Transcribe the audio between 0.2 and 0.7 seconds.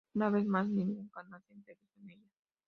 vez más